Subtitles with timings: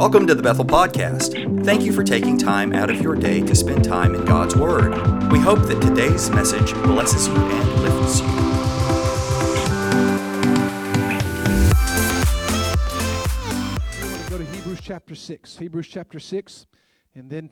[0.00, 1.62] Welcome to the Bethel Podcast.
[1.62, 4.94] Thank you for taking time out of your day to spend time in God's Word.
[5.30, 8.26] We hope that today's message blesses you and lifts you.
[14.00, 15.58] We want to go to Hebrews chapter 6.
[15.58, 16.66] Hebrews chapter 6,
[17.14, 17.50] and then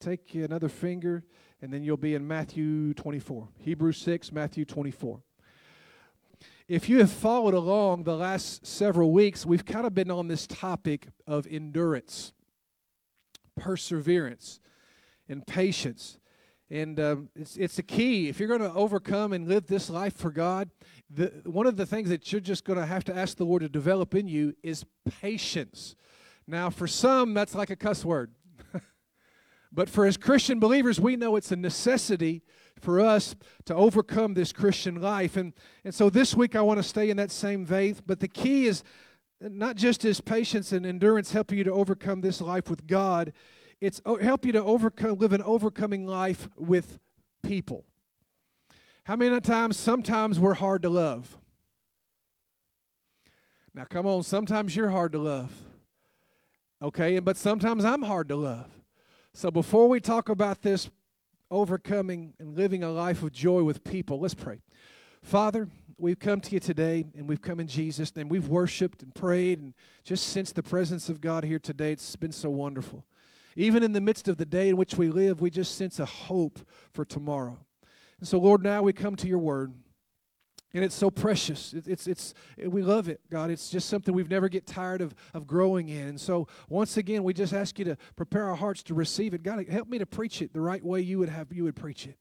[0.00, 1.22] take another finger,
[1.62, 3.50] and then you'll be in Matthew 24.
[3.60, 5.22] Hebrews 6, Matthew 24.
[6.66, 10.46] If you have followed along the last several weeks, we've kind of been on this
[10.46, 12.32] topic of endurance,
[13.54, 14.60] perseverance,
[15.28, 16.18] and patience.
[16.70, 18.30] And um, it's, it's a key.
[18.30, 20.70] If you're going to overcome and live this life for God,
[21.10, 23.60] the, one of the things that you're just going to have to ask the Lord
[23.60, 24.86] to develop in you is
[25.20, 25.96] patience.
[26.46, 28.32] Now, for some, that's like a cuss word.
[29.70, 32.42] but for as Christian believers, we know it's a necessity
[32.80, 35.36] for us to overcome this Christian life.
[35.36, 35.52] And,
[35.84, 38.66] and so this week, I want to stay in that same faith, But the key
[38.66, 38.82] is
[39.40, 43.32] not just is patience and endurance helping you to overcome this life with God,
[43.80, 46.98] it's help you to overcome, live an overcoming life with
[47.42, 47.84] people.
[49.04, 49.76] How many times?
[49.76, 51.36] Sometimes we're hard to love.
[53.74, 55.52] Now, come on, sometimes you're hard to love.
[56.80, 58.70] Okay, but sometimes I'm hard to love.
[59.32, 60.88] So before we talk about this
[61.50, 64.60] overcoming and living a life of joy with people, let's pray.
[65.22, 69.14] Father, we've come to you today and we've come in Jesus and we've worshiped and
[69.14, 71.92] prayed and just sensed the presence of God here today.
[71.92, 73.04] It's been so wonderful.
[73.56, 76.04] Even in the midst of the day in which we live, we just sense a
[76.04, 76.58] hope
[76.92, 77.58] for tomorrow.
[78.18, 79.72] And so, Lord, now we come to your word.
[80.74, 81.72] And it's so precious.
[81.72, 83.50] It, it's, it's, we love it, God.
[83.50, 86.08] It's just something we've never get tired of, of growing in.
[86.08, 89.44] And so, once again, we just ask you to prepare our hearts to receive it.
[89.44, 92.06] God, help me to preach it the right way you would have you would preach
[92.06, 92.18] it.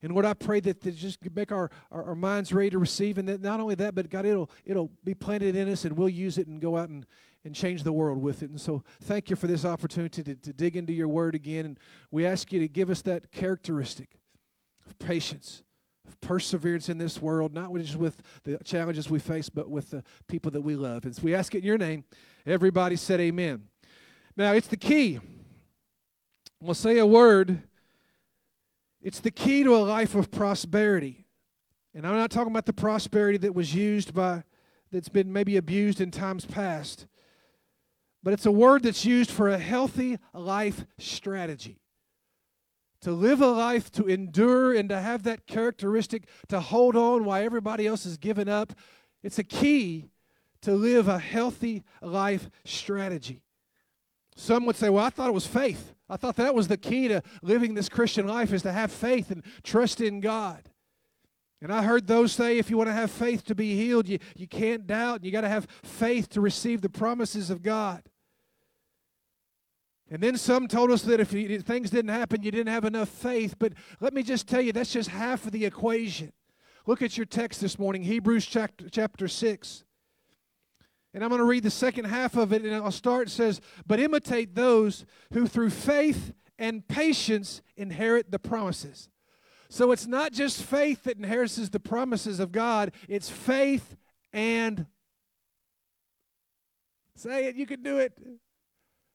[0.00, 3.18] And Lord, I pray that that just make our, our, our minds ready to receive,
[3.18, 6.08] and that not only that, but God, it'll it'll be planted in us, and we'll
[6.08, 7.04] use it and go out and,
[7.44, 8.48] and change the world with it.
[8.48, 11.66] And so, thank you for this opportunity to, to dig into your word again.
[11.66, 11.78] And
[12.10, 14.08] we ask you to give us that characteristic
[14.86, 15.63] of patience,
[16.20, 20.50] perseverance in this world, not just with the challenges we face, but with the people
[20.52, 21.04] that we love.
[21.04, 22.04] And so we ask it in your name.
[22.46, 23.64] Everybody said amen.
[24.36, 25.20] Now, it's the key.
[26.60, 27.62] We'll say a word.
[29.02, 31.26] It's the key to a life of prosperity.
[31.94, 34.44] And I'm not talking about the prosperity that was used by,
[34.90, 37.06] that's been maybe abused in times past,
[38.22, 41.83] but it's a word that's used for a healthy life strategy
[43.04, 47.42] to live a life to endure and to have that characteristic to hold on while
[47.42, 48.72] everybody else is giving up
[49.22, 50.06] it's a key
[50.62, 53.42] to live a healthy life strategy.
[54.36, 55.94] Some would say well i thought it was faith.
[56.08, 59.30] I thought that was the key to living this christian life is to have faith
[59.30, 60.70] and trust in god.
[61.60, 64.18] And i heard those say if you want to have faith to be healed you,
[64.34, 65.24] you can't doubt.
[65.24, 68.02] You got to have faith to receive the promises of god
[70.14, 73.56] and then some told us that if things didn't happen, you didn't have enough faith.
[73.58, 76.32] But let me just tell you, that's just half of the equation.
[76.86, 79.82] Look at your text this morning, Hebrews chapter, chapter 6.
[81.14, 83.26] And I'm going to read the second half of it, and I'll start.
[83.26, 89.08] It says, But imitate those who through faith and patience inherit the promises.
[89.68, 93.96] So it's not just faith that inherits the promises of God, it's faith
[94.32, 94.86] and.
[97.16, 98.16] Say it, you can do it.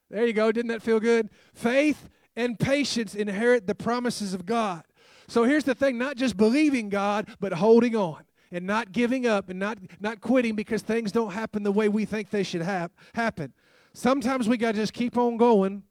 [0.09, 0.51] There you go.
[0.51, 1.29] Didn't that feel good?
[1.53, 4.83] Faith and patience inherit the promises of God.
[5.27, 9.49] So here's the thing not just believing God, but holding on and not giving up
[9.49, 12.93] and not, not quitting because things don't happen the way we think they should hap-
[13.13, 13.53] happen.
[13.93, 15.83] Sometimes we got to just keep on going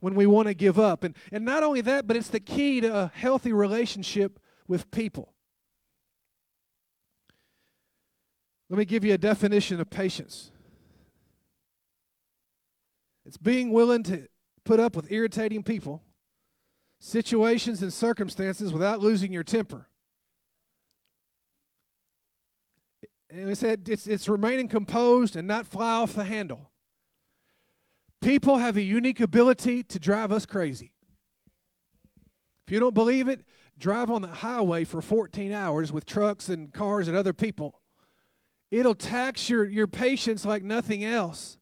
[0.00, 1.04] when we want to give up.
[1.04, 5.34] And, and not only that, but it's the key to a healthy relationship with people.
[8.70, 10.50] Let me give you a definition of patience.
[13.28, 14.26] It's being willing to
[14.64, 16.02] put up with irritating people,
[16.98, 19.86] situations, and circumstances without losing your temper.
[23.28, 26.70] And it said it's, it's remaining composed and not fly off the handle.
[28.22, 30.92] People have a unique ability to drive us crazy.
[32.66, 33.44] If you don't believe it,
[33.78, 37.82] drive on the highway for 14 hours with trucks and cars and other people.
[38.70, 41.57] It'll tax your, your patience like nothing else.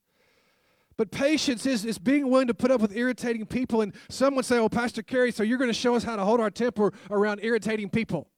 [0.97, 3.83] But patience is, is being willing to put up with irritating people.
[3.83, 6.25] And some would say, Oh, Pastor Kerry, so you're going to show us how to
[6.25, 8.29] hold our temper around irritating people.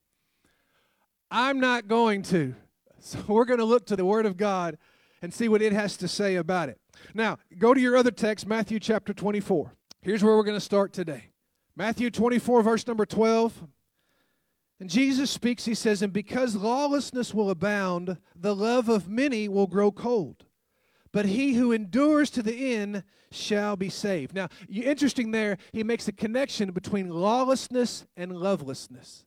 [1.30, 2.54] I'm not going to.
[3.00, 4.78] So we're going to look to the Word of God
[5.22, 6.80] and see what it has to say about it.
[7.14, 9.74] Now, go to your other text, Matthew chapter 24.
[10.00, 11.30] Here's where we're going to start today.
[11.76, 13.68] Matthew 24, verse number 12.
[14.80, 19.66] And Jesus speaks, he says, And because lawlessness will abound, the love of many will
[19.66, 20.44] grow cold.
[21.18, 24.32] But he who endures to the end shall be saved.
[24.32, 29.24] Now, interesting there, he makes a connection between lawlessness and lovelessness.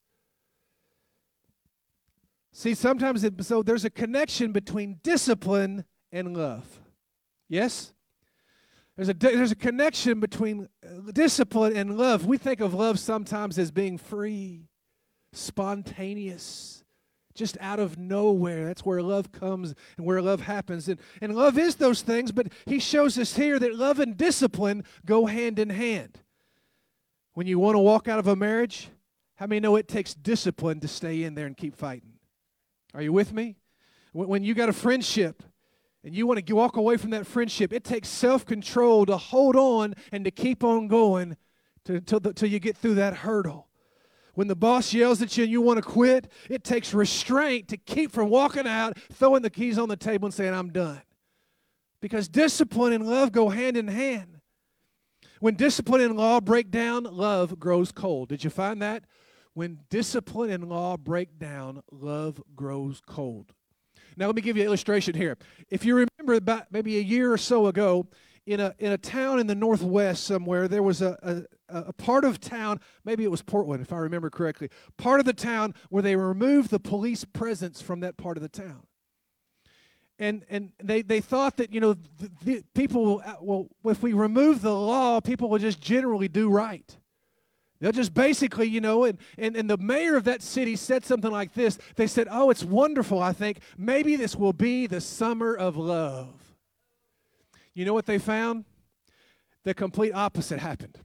[2.53, 5.83] See, sometimes it, so there's a connection between discipline
[6.13, 6.79] and love.
[7.49, 7.91] Yes?
[8.95, 12.25] There's a, there's a connection between uh, discipline and love.
[12.25, 14.69] We think of love sometimes as being free,
[15.33, 16.80] spontaneous,
[17.33, 18.65] just out of nowhere.
[18.65, 20.87] That's where love comes and where love happens.
[20.87, 24.83] And, and love is those things, but he shows us here that love and discipline
[25.05, 26.19] go hand in hand.
[27.33, 28.89] When you want to walk out of a marriage,
[29.35, 32.13] how many know it takes discipline to stay in there and keep fighting?
[32.93, 33.55] Are you with me?
[34.13, 35.41] When you got a friendship
[36.03, 39.55] and you want to walk away from that friendship, it takes self control to hold
[39.55, 41.37] on and to keep on going
[41.85, 43.67] till, till you get through that hurdle.
[44.33, 47.77] When the boss yells at you and you want to quit, it takes restraint to
[47.77, 51.01] keep from walking out, throwing the keys on the table, and saying, I'm done.
[52.01, 54.39] Because discipline and love go hand in hand.
[55.39, 58.29] When discipline and law break down, love grows cold.
[58.29, 59.03] Did you find that?
[59.53, 63.53] When discipline and law break down, love grows cold.
[64.17, 65.37] Now, let me give you an illustration here.
[65.69, 68.07] If you remember about maybe a year or so ago,
[68.45, 72.25] in a, in a town in the northwest somewhere, there was a, a, a part
[72.25, 76.01] of town, maybe it was Portland, if I remember correctly, part of the town where
[76.01, 78.83] they removed the police presence from that part of the town.
[80.17, 84.13] And, and they, they thought that, you know, the, the people, uh, well, if we
[84.13, 86.95] remove the law, people will just generally do right.
[87.79, 91.31] They'll just basically, you know, and, and, and the mayor of that city said something
[91.31, 91.79] like this.
[91.95, 93.61] They said, Oh, it's wonderful, I think.
[93.75, 96.40] Maybe this will be the summer of love.
[97.73, 98.65] You know what they found?
[99.63, 100.97] The complete opposite happened.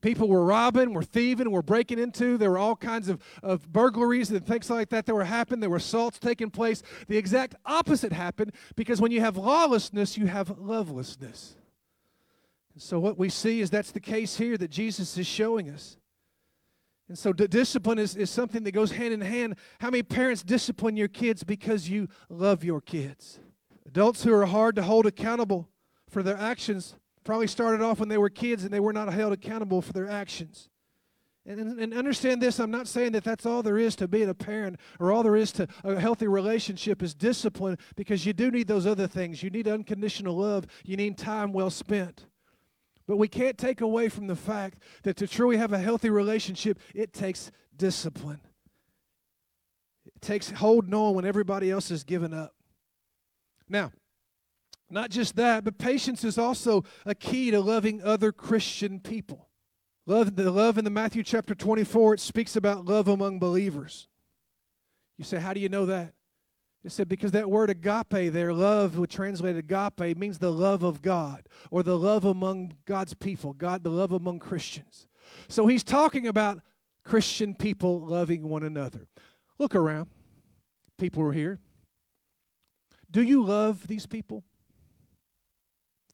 [0.00, 2.38] People were robbing, were thieving, were breaking into.
[2.38, 5.60] There were all kinds of, of burglaries and things like that that were happening.
[5.60, 6.82] There were assaults taking place.
[7.06, 11.54] The exact opposite happened because when you have lawlessness, you have lovelessness.
[12.72, 15.98] And so what we see is that's the case here that Jesus is showing us.
[17.08, 19.56] And so discipline is, is something that goes hand in hand.
[19.80, 23.40] How many parents discipline your kids because you love your kids?
[23.90, 25.68] Adults who are hard to hold accountable
[26.08, 26.94] for their actions
[27.24, 30.08] probably started off when they were kids and they were not held accountable for their
[30.08, 30.68] actions.
[31.44, 34.34] And, and, understand this I'm not saying that that's all there is to being a
[34.34, 38.68] parent or all there is to a healthy relationship is discipline because you do need
[38.68, 39.42] those other things.
[39.42, 42.26] You need unconditional love, you need time well spent.
[43.08, 46.78] But we can't take away from the fact that to truly have a healthy relationship,
[46.94, 48.40] it takes discipline.
[50.06, 52.54] It takes holding on when everybody else has given up.
[53.70, 53.92] Now,
[54.90, 59.48] not just that, but patience is also a key to loving other Christian people.
[60.06, 64.08] Love, the love in the Matthew chapter 24, it speaks about love among believers.
[65.16, 66.14] You say, how do you know that?
[66.82, 71.02] It said, because that word agape there, love, which translated agape, means the love of
[71.02, 75.06] God or the love among God's people, God, the love among Christians.
[75.48, 76.60] So he's talking about
[77.04, 79.06] Christian people loving one another.
[79.58, 80.08] Look around.
[80.98, 81.60] People are here.
[83.10, 84.44] Do you love these people?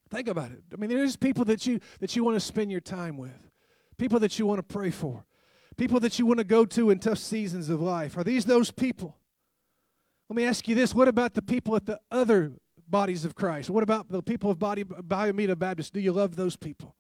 [0.08, 0.62] Think about it.
[0.72, 3.50] I mean, there's people that you that you want to spend your time with,
[3.98, 5.25] people that you want to pray for,
[5.76, 8.16] people that you want to go to in tough seasons of life.
[8.16, 9.16] Are these those people?
[10.28, 12.52] Let me ask you this: What about the people at the other
[12.88, 13.68] bodies of Christ?
[13.68, 15.92] What about the people of Body Biomeda Baptist?
[15.92, 16.94] Do you love those people?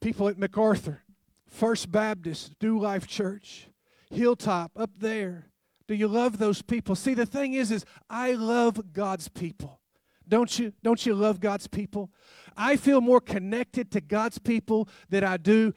[0.00, 1.02] People at MacArthur,
[1.46, 3.68] First Baptist, New Life Church,
[4.10, 5.51] Hilltop, up there.
[5.92, 6.94] Do you love those people?
[6.94, 9.78] See, the thing is, is I love God's people.
[10.26, 10.72] Don't you?
[10.82, 12.10] Don't you love God's people?
[12.56, 15.74] I feel more connected to God's people than I do.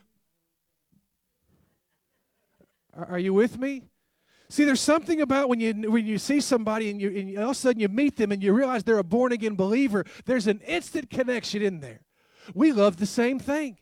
[2.93, 3.81] Are you with me?
[4.47, 7.51] See, there's something about when you when you see somebody and you and all of
[7.51, 10.05] a sudden you meet them and you realize they're a born again believer.
[10.23, 12.05] There's an instant connection in there.
[12.53, 13.79] We love the same thing.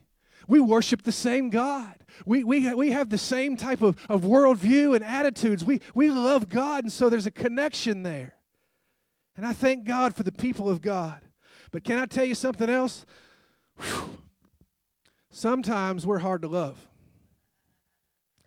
[0.47, 1.95] We worship the same God.
[2.25, 5.63] We, we, we have the same type of, of worldview and attitudes.
[5.63, 8.35] We, we love God, and so there's a connection there.
[9.35, 11.21] And I thank God for the people of God.
[11.71, 13.05] But can I tell you something else?
[13.77, 14.19] Whew.
[15.31, 16.87] Sometimes we're hard to love.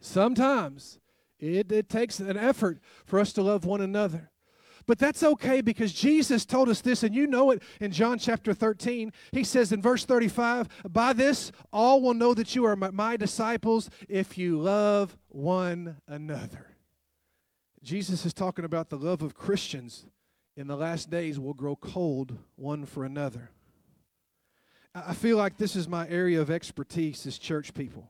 [0.01, 1.01] Sometimes
[1.41, 4.31] it, it takes an effort for us to love one another.
[4.87, 8.55] But that's okay because Jesus told us this, and you know it in John chapter
[8.55, 9.13] 13.
[9.33, 13.91] He says in verse 35 By this all will know that you are my disciples
[14.09, 16.77] if you love one another.
[17.83, 20.07] Jesus is talking about the love of Christians
[20.57, 23.51] in the last days will grow cold one for another.
[24.95, 28.09] I feel like this is my area of expertise as church people.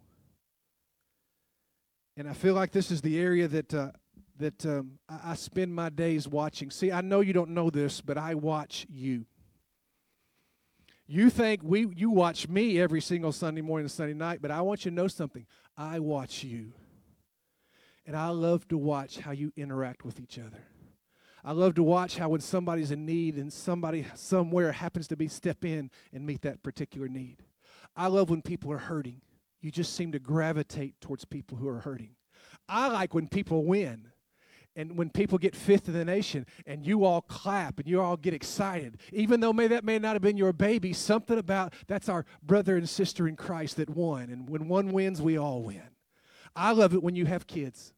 [2.16, 3.90] And I feel like this is the area that uh,
[4.38, 6.70] that um, I, I spend my days watching.
[6.70, 9.26] See, I know you don't know this, but I watch you.
[11.08, 14.60] You think we you watch me every single Sunday morning and Sunday night, but I
[14.60, 15.46] want you to know something.
[15.76, 16.72] I watch you.
[18.06, 20.64] And I love to watch how you interact with each other.
[21.44, 25.28] I love to watch how when somebody's in need and somebody somewhere happens to be
[25.28, 27.42] step in and meet that particular need.
[27.96, 29.20] I love when people are hurting.
[29.60, 32.16] You just seem to gravitate towards people who are hurting.
[32.68, 34.08] I like when people win
[34.76, 38.16] and when people get fifth in the nation and you all clap and you all
[38.16, 42.08] get excited even though may that may not have been your baby something about that's
[42.08, 44.30] our brother and sister in christ that won.
[44.30, 45.82] And when one wins we all win.
[46.54, 47.92] I love it when you have kids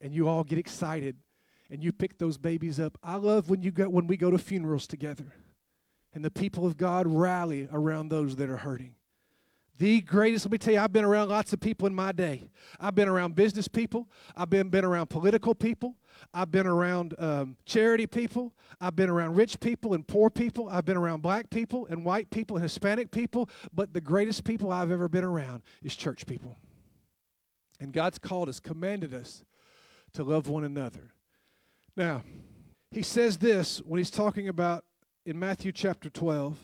[0.00, 1.16] and you all get excited
[1.70, 2.98] and you pick those babies up.
[3.02, 5.34] I love when you go when we go to funerals together
[6.14, 8.94] and the people of god rally around those that are hurting
[9.78, 12.50] the greatest, let me tell you, I've been around lots of people in my day.
[12.80, 14.08] I've been around business people.
[14.36, 15.94] I've been, been around political people.
[16.34, 18.52] I've been around um, charity people.
[18.80, 20.68] I've been around rich people and poor people.
[20.68, 23.48] I've been around black people and white people and Hispanic people.
[23.72, 26.58] But the greatest people I've ever been around is church people.
[27.78, 29.44] And God's called us, commanded us
[30.14, 31.12] to love one another.
[31.96, 32.24] Now,
[32.90, 34.84] he says this when he's talking about
[35.24, 36.58] in Matthew chapter 12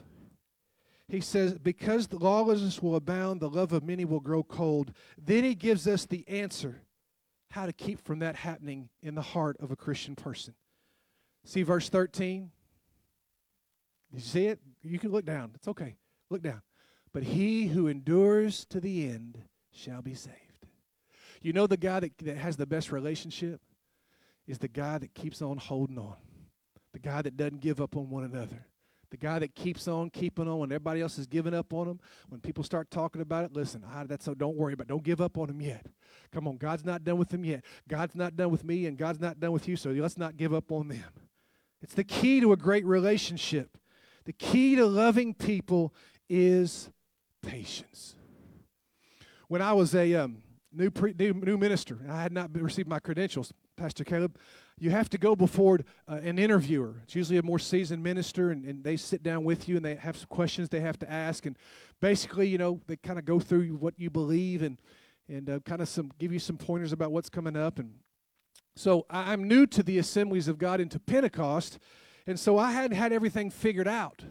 [1.09, 4.93] he says, Because the lawlessness will abound, the love of many will grow cold.
[5.19, 6.83] Then he gives us the answer
[7.51, 10.55] how to keep from that happening in the heart of a Christian person.
[11.45, 12.51] See verse 13?
[14.13, 14.61] You see it?
[14.83, 15.53] You can look down.
[15.55, 15.97] It's okay.
[16.31, 16.63] Look down.
[17.13, 19.39] But he who endures to the end
[19.73, 20.37] shall be saved.
[21.43, 23.61] You know the guy that, that has the best relationship
[24.47, 26.17] is the guy that keeps on holding on,
[26.93, 28.67] the guy that doesn't give up on one another.
[29.15, 32.01] The guy that keeps on keeping on when everybody else is giving up on him.
[32.31, 34.87] When people start talking about it, listen, I, that's so don't worry about.
[34.87, 34.89] It.
[34.89, 35.87] Don't give up on him yet.
[36.33, 37.65] Come on, God's not done with them yet.
[37.87, 39.77] God's not done with me, and God's not done with you.
[39.77, 41.05] So let's not give up on them.
[41.81, 43.79] It's the key to a great relationship.
[44.25, 45.95] The key to loving people
[46.29, 46.91] is
[47.41, 48.17] patience.
[49.47, 50.39] When I was a um,
[50.73, 54.39] new, pre, new new minister, and I had not received my credentials, Pastor Caleb,
[54.79, 56.97] you have to go before uh, an interviewer.
[57.05, 59.95] It's usually a more seasoned minister, and, and they sit down with you and they
[59.97, 61.47] have some questions they have to ask.
[61.47, 61.57] And
[62.01, 64.81] basically, you know, they kind of go through what you believe and,
[65.29, 67.79] and uh, kind of some give you some pointers about what's coming up.
[67.79, 67.95] And
[68.77, 71.79] so I'm new to the assemblies of God into Pentecost,
[72.27, 74.25] and so I hadn't had everything figured out.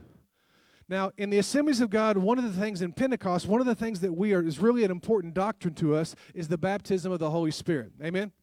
[0.90, 3.76] Now, in the assemblies of God, one of the things in Pentecost, one of the
[3.76, 7.20] things that we are is really an important doctrine to us is the baptism of
[7.20, 7.94] the Holy Spirit.
[8.04, 8.34] Amen.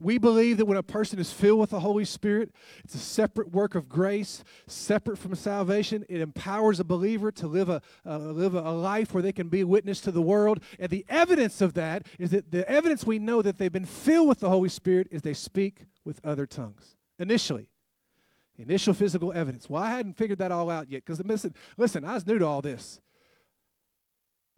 [0.00, 2.52] We believe that when a person is filled with the Holy Spirit,
[2.84, 6.04] it's a separate work of grace, separate from salvation.
[6.08, 10.00] It empowers a believer to live a, live a life where they can be witness
[10.02, 10.60] to the world.
[10.78, 14.28] And the evidence of that is that the evidence we know that they've been filled
[14.28, 16.96] with the Holy Spirit is they speak with other tongues.
[17.18, 17.68] Initially,
[18.58, 19.70] initial physical evidence.
[19.70, 22.46] Well, I hadn't figured that all out yet because listen, listen, I was new to
[22.46, 23.00] all this.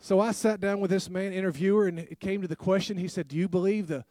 [0.00, 2.97] So I sat down with this man, interviewer, and it came to the question.
[2.97, 4.04] He said, Do you believe the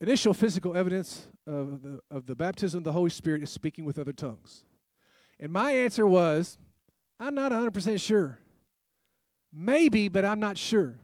[0.00, 3.98] initial physical evidence of the, of the baptism of the Holy Spirit is speaking with
[3.98, 4.64] other tongues.
[5.40, 6.58] And my answer was,
[7.20, 8.38] I'm not 100% sure.
[9.52, 10.98] Maybe, but I'm not sure.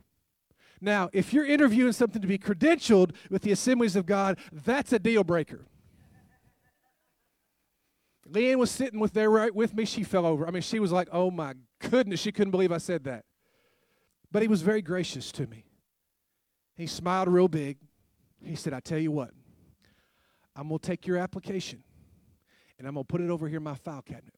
[0.80, 4.98] Now, if you're interviewing something to be credentialed with the assemblies of God, that's a
[4.98, 5.66] deal breaker.
[8.28, 9.84] Leanne was sitting with there right with me.
[9.84, 10.46] She fell over.
[10.46, 11.54] I mean, she was like, oh my
[11.90, 13.24] goodness, she couldn't believe I said that.
[14.32, 15.64] But he was very gracious to me.
[16.76, 17.78] He smiled real big.
[18.44, 19.30] He said, I tell you what,
[20.54, 21.82] I'm going to take your application
[22.78, 24.34] and I'm going to put it over here in my file cabinet.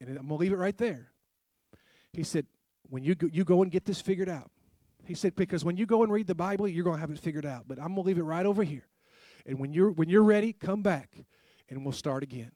[0.00, 1.10] And I'm going to leave it right there.
[2.12, 2.46] He said,
[2.88, 4.50] when you go, you go and get this figured out.
[5.04, 7.18] He said, because when you go and read the Bible, you're going to have it
[7.18, 7.64] figured out.
[7.66, 8.86] But I'm going to leave it right over here.
[9.46, 11.16] And when you're, when you're ready, come back
[11.68, 12.52] and we'll start again.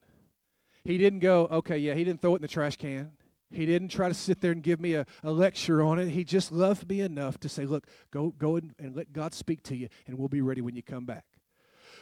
[0.84, 3.12] He didn't go, okay, yeah, he didn't throw it in the trash can.
[3.54, 6.08] He didn't try to sit there and give me a, a lecture on it.
[6.08, 9.62] He just loved me enough to say, look, go, go and, and let God speak
[9.64, 11.24] to you, and we'll be ready when you come back.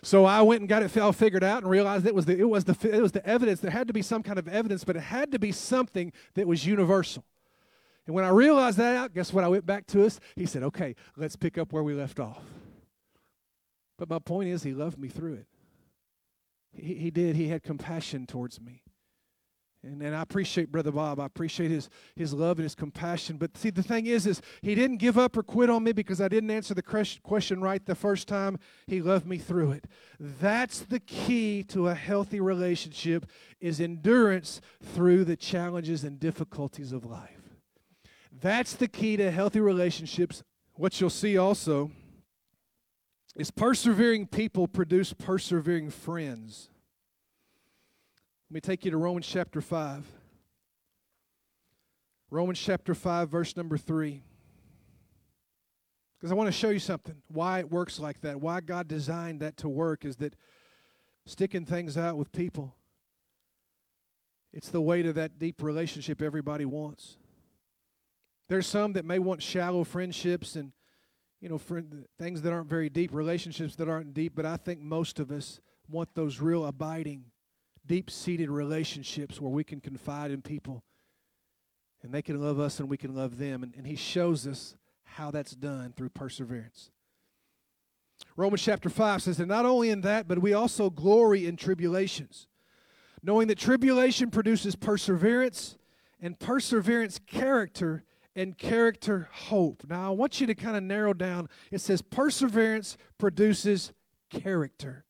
[0.03, 2.49] So I went and got it all figured out and realized it was the, it
[2.49, 3.61] was the, it was the evidence.
[3.61, 6.47] There had to be some kind of evidence, but it had to be something that
[6.49, 7.25] was universal.
[8.07, 9.45] And when I realized that out, guess what?
[9.45, 10.19] I went back to us.
[10.35, 12.43] He said, okay, let's pick up where we left off.
[13.97, 15.47] But my point is, he loved me through it.
[16.73, 17.37] He, he did.
[17.37, 18.83] He had compassion towards me.
[19.85, 21.19] And, and I appreciate Brother Bob.
[21.19, 23.37] I appreciate his, his love and his compassion.
[23.37, 26.21] But see, the thing is, is he didn't give up or quit on me because
[26.21, 26.83] I didn't answer the
[27.23, 28.59] question right the first time.
[28.87, 29.87] He loved me through it.
[30.21, 33.27] That's the key to a healthy relationship
[33.61, 37.57] is endurance through the challenges and difficulties of life.
[38.41, 40.43] That's the key to healthy relationships.
[40.75, 41.91] What you'll see also
[43.35, 46.69] is persevering people produce persevering friends.
[48.53, 50.05] Let me take you to Romans chapter 5.
[52.31, 54.23] Romans chapter 5, verse number 3.
[56.21, 57.15] Because I want to show you something.
[57.29, 58.43] Why it works like that.
[58.43, 60.37] Why God designed that to work is that
[61.25, 62.77] sticking things out with people,
[64.53, 67.17] it's the way to that deep relationship everybody wants.
[68.51, 70.73] There's some that may want shallow friendships and
[71.41, 74.83] you know friend, things that aren't very deep, relationships that aren't deep, but I think
[74.83, 77.32] most of us want those real abiding,
[77.87, 80.83] deep-seated relationships where we can confide in people
[82.03, 83.63] and they can love us and we can love them.
[83.63, 86.91] And, and he shows us how that's done through perseverance.
[88.37, 92.47] Romans chapter 5 says that not only in that, but we also glory in tribulations,
[93.23, 95.77] knowing that tribulation produces perseverance,
[96.21, 99.83] and perseverance, character, and character, hope.
[99.89, 101.49] Now, I want you to kind of narrow down.
[101.71, 103.93] It says perseverance produces
[104.31, 105.05] character.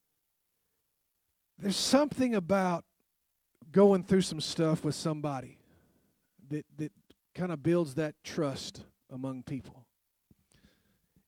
[1.63, 2.85] There's something about
[3.71, 5.59] going through some stuff with somebody
[6.51, 6.91] that, that
[7.37, 9.87] kind of builds that trust among people.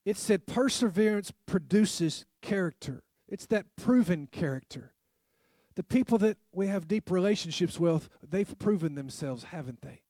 [0.03, 3.01] It said perseverance produces character.
[3.29, 4.91] It's that proven character.
[5.75, 10.01] The people that we have deep relationships with, they've proven themselves, haven't they?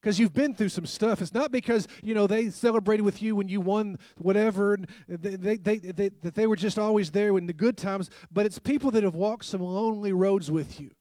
[0.00, 1.20] Because you've been through some stuff.
[1.20, 4.78] It's not because you know they celebrated with you when you won whatever,
[5.08, 8.08] they, they, they, they, that they were just always there in the good times.
[8.30, 10.92] But it's people that have walked some lonely roads with you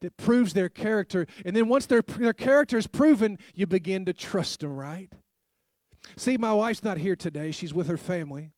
[0.00, 1.26] that proves their character.
[1.44, 5.12] And then once their, their character is proven, you begin to trust them, right?
[6.16, 7.50] See, my wife's not here today.
[7.50, 8.52] She's with her family.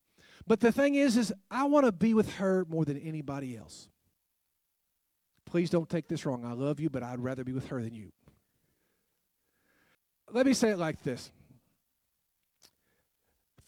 [0.47, 3.89] But the thing is, is I want to be with her more than anybody else.
[5.47, 6.45] Please don't take this wrong.
[6.45, 8.11] I love you, but I'd rather be with her than you.
[10.33, 11.31] Let me say it like this.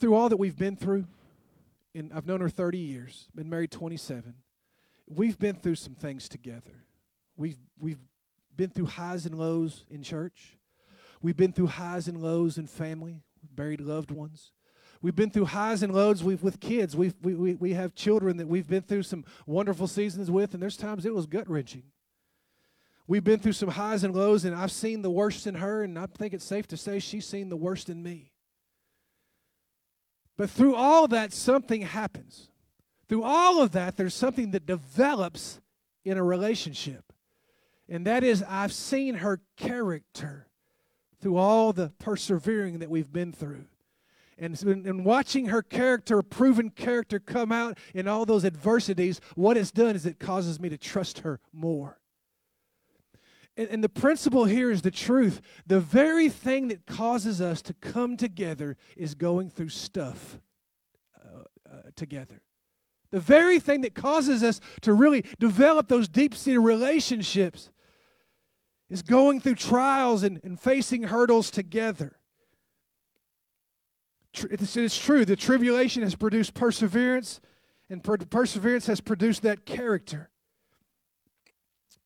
[0.01, 1.05] Through all that we've been through,
[1.95, 4.35] and I've known her 30 years, been married 27,
[5.07, 6.85] we've been through some things together.
[7.37, 7.99] We've, we've
[8.57, 10.57] been through highs and lows in church.
[11.21, 13.23] We've been through highs and lows in family,
[13.55, 14.53] buried loved ones.
[15.03, 16.97] We've been through highs and lows we've, with kids.
[16.97, 20.63] We've, we, we, we have children that we've been through some wonderful seasons with, and
[20.63, 21.83] there's times it was gut wrenching.
[23.07, 25.99] We've been through some highs and lows, and I've seen the worst in her, and
[25.99, 28.33] I think it's safe to say she's seen the worst in me.
[30.37, 32.49] But through all that, something happens.
[33.09, 35.61] Through all of that, there's something that develops
[36.05, 37.13] in a relationship.
[37.89, 40.49] And that is, I've seen her character
[41.21, 43.67] through all the persevering that we've been through.
[44.39, 49.71] And, and watching her character, proven character, come out in all those adversities, what it's
[49.71, 52.01] done is it causes me to trust her more.
[53.57, 55.41] And, and the principle here is the truth.
[55.67, 60.41] The very thing that causes us to come together is going through stuff
[61.25, 62.43] uh, uh, together.
[63.11, 67.71] The very thing that causes us to really develop those deep seated relationships
[68.91, 72.19] is going through trials and, and facing hurdles together.
[74.33, 77.41] It's, true, the tribulation has produced perseverance,
[77.89, 80.31] and per- perseverance has produced that character.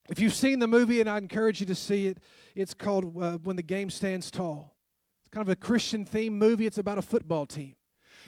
[0.09, 2.19] If you've seen the movie, and I encourage you to see it,
[2.55, 4.75] it's called uh, When the Game Stands Tall.
[5.21, 6.67] It's kind of a Christian theme movie.
[6.67, 7.75] It's about a football team.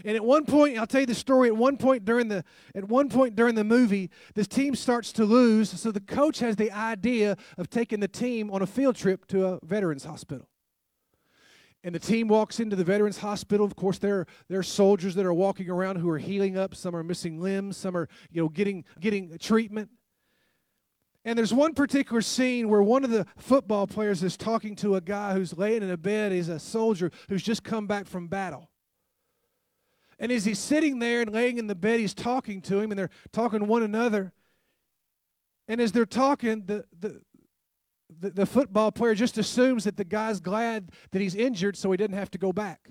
[0.04, 1.48] And at one point, I'll tell you the story.
[1.48, 5.24] At one point during the at one point during the movie, this team starts to
[5.24, 5.68] lose.
[5.68, 9.46] So the coach has the idea of taking the team on a field trip to
[9.46, 10.48] a veterans hospital.
[11.82, 13.64] And the team walks into the veterans hospital.
[13.64, 16.74] Of course, there, there are soldiers that are walking around who are healing up.
[16.74, 17.78] Some are missing limbs.
[17.78, 19.88] Some are, you know, getting getting treatment.
[21.24, 25.00] And there's one particular scene where one of the football players is talking to a
[25.00, 26.32] guy who's laying in a bed.
[26.32, 28.70] He's a soldier who's just come back from battle.
[30.18, 32.98] And as he's sitting there and laying in the bed, he's talking to him, and
[32.98, 34.32] they're talking one another.
[35.68, 37.20] And as they're talking, the, the,
[38.18, 41.96] the, the football player just assumes that the guy's glad that he's injured so he
[41.96, 42.90] didn't have to go back.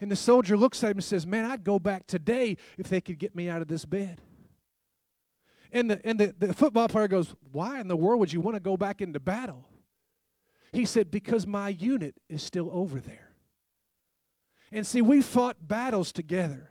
[0.00, 3.00] And the soldier looks at him and says, Man, I'd go back today if they
[3.00, 4.20] could get me out of this bed.
[5.74, 8.54] And the, and the, the football player goes, Why in the world would you want
[8.54, 9.68] to go back into battle?
[10.72, 13.32] He said, Because my unit is still over there.
[14.70, 16.70] And see, we fought battles together.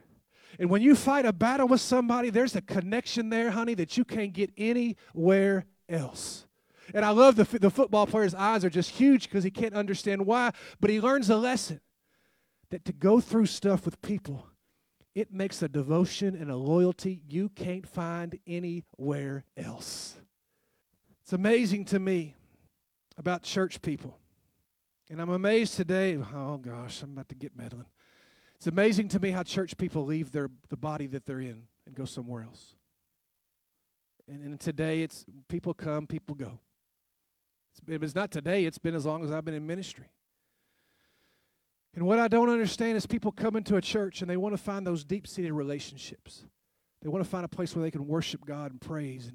[0.58, 4.04] And when you fight a battle with somebody, there's a connection there, honey, that you
[4.04, 6.46] can't get anywhere else.
[6.94, 10.26] And I love the, the football player's eyes are just huge because he can't understand
[10.26, 11.80] why, but he learns a lesson
[12.70, 14.46] that to go through stuff with people,
[15.14, 20.16] it makes a devotion and a loyalty you can't find anywhere else.
[21.22, 22.34] It's amazing to me
[23.16, 24.18] about church people.
[25.10, 26.18] And I'm amazed today.
[26.34, 27.86] Oh gosh, I'm about to get meddling.
[28.56, 31.94] It's amazing to me how church people leave their the body that they're in and
[31.94, 32.74] go somewhere else.
[34.26, 36.58] And, and today it's people come, people go.
[37.86, 40.06] If it's not today, it's been as long as I've been in ministry.
[41.94, 44.62] And what I don't understand is people come into a church and they want to
[44.62, 46.44] find those deep seated relationships.
[47.02, 49.30] They want to find a place where they can worship God and praise.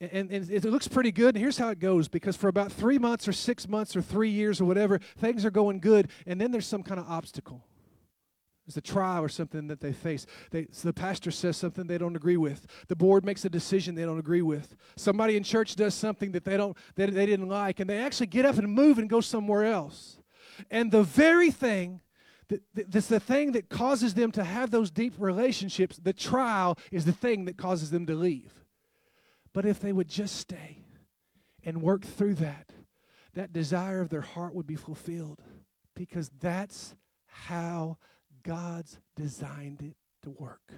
[0.00, 1.36] And, and, and it looks pretty good.
[1.36, 4.30] And here's how it goes because for about three months or six months or three
[4.30, 6.10] years or whatever, things are going good.
[6.26, 7.64] And then there's some kind of obstacle.
[8.66, 10.24] There's a trial or something that they face.
[10.50, 12.66] They, so the pastor says something they don't agree with.
[12.88, 14.74] The board makes a decision they don't agree with.
[14.96, 18.28] Somebody in church does something that they don't that they didn't like, and they actually
[18.28, 20.18] get up and move and go somewhere else.
[20.70, 22.00] And the very thing
[22.48, 27.04] that, that's the thing that causes them to have those deep relationships, the trial is
[27.04, 28.52] the thing that causes them to leave.
[29.52, 30.78] But if they would just stay
[31.64, 32.70] and work through that,
[33.34, 35.40] that desire of their heart would be fulfilled
[35.94, 36.94] because that's
[37.26, 37.98] how
[38.42, 40.72] God's designed it to work.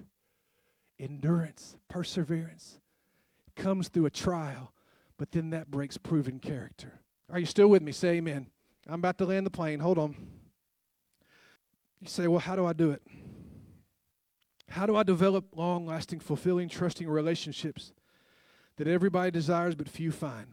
[0.98, 2.80] Endurance, perseverance
[3.54, 4.72] comes through a trial,
[5.18, 7.00] but then that breaks proven character.
[7.30, 7.92] Are you still with me?
[7.92, 8.46] Say amen.
[8.88, 9.80] I'm about to land the plane.
[9.80, 10.14] Hold on.
[12.00, 13.02] You say, well, how do I do it?
[14.68, 17.92] How do I develop long lasting, fulfilling, trusting relationships
[18.76, 20.46] that everybody desires but few find?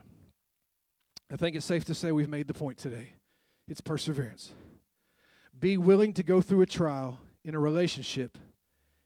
[1.31, 3.13] I think it's safe to say we've made the point today.
[3.67, 4.51] It's perseverance.
[5.59, 8.37] Be willing to go through a trial in a relationship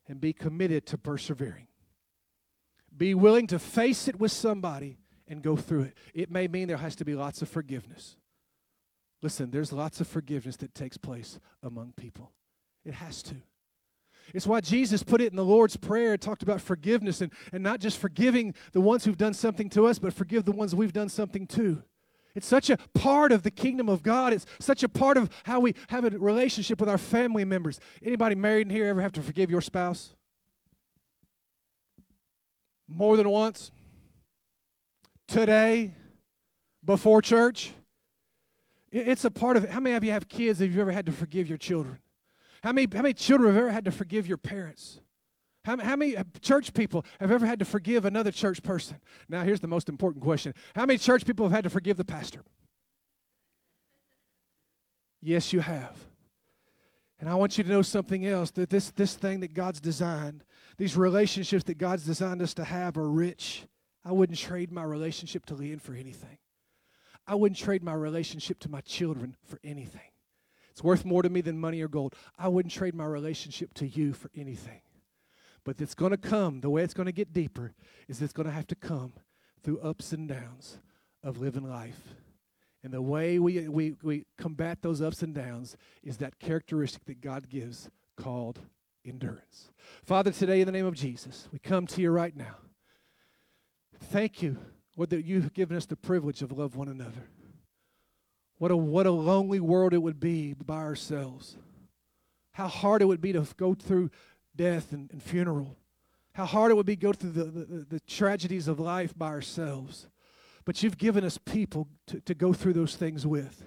[0.08, 1.68] and be committed to persevering.
[2.96, 5.98] Be willing to face it with somebody and go through it.
[6.14, 8.18] It may mean there has to be lots of forgiveness.
[9.22, 12.32] Listen, there's lots of forgiveness that takes place among people.
[12.86, 13.36] It has to.
[14.34, 17.80] It's why Jesus put it in the Lord's Prayer, talked about forgiveness and, and not
[17.80, 21.10] just forgiving the ones who've done something to us, but forgive the ones we've done
[21.10, 21.82] something to.
[22.36, 24.34] It's such a part of the kingdom of God.
[24.34, 27.80] It's such a part of how we have a relationship with our family members.
[28.04, 30.14] Anybody married in here ever have to forgive your spouse?
[32.88, 33.72] More than once?
[35.28, 35.96] Today?
[36.86, 37.74] Before church?
[38.98, 39.70] It's a part of it.
[39.70, 42.00] How many of you have kids that you've ever had to forgive your children?
[42.64, 45.00] How many, how many children have ever had to forgive your parents?
[45.64, 48.98] How, how many uh, church people have ever had to forgive another church person?
[49.28, 52.06] Now, here's the most important question How many church people have had to forgive the
[52.06, 52.44] pastor?
[55.22, 55.98] Yes, you have.
[57.20, 60.44] And I want you to know something else that this, this thing that God's designed,
[60.78, 63.66] these relationships that God's designed us to have are rich.
[64.06, 66.38] I wouldn't trade my relationship to Leanne for anything.
[67.28, 70.10] I wouldn't trade my relationship to my children for anything.
[70.72, 72.16] It's worth more to me than money or gold.
[72.38, 74.82] I wouldn't trade my relationship to you for anything.
[75.66, 77.74] But it's going to come, the way it's going to get deeper
[78.08, 79.14] is it's going to have to come
[79.64, 80.78] through ups and downs
[81.24, 82.16] of living life.
[82.84, 87.22] And the way we, we, we combat those ups and downs is that characteristic that
[87.22, 88.60] God gives called
[89.04, 89.72] endurance.
[90.04, 92.56] Father, today in the name of Jesus, we come to you right now.
[94.00, 94.58] Thank you
[94.98, 97.30] what that you've given us the privilege of love one another.
[98.58, 101.56] What a what a lonely world it would be by ourselves.
[102.54, 104.10] How hard it would be to go through
[104.56, 105.78] death and, and funeral.
[106.34, 109.28] How hard it would be to go through the, the, the, tragedies of life by
[109.28, 110.08] ourselves.
[110.66, 113.64] But you've given us people to, to go through those things with.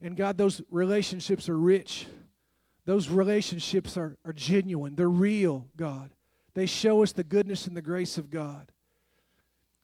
[0.00, 2.06] And God, those relationships are rich.
[2.86, 4.94] Those relationships are, are genuine.
[4.94, 6.10] They're real, God.
[6.54, 8.72] They show us the goodness and the grace of God.